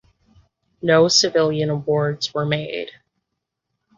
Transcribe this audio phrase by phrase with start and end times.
[0.81, 2.89] No civilian awards were made.